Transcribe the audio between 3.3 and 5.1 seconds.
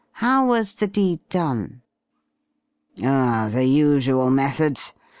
the usual methods.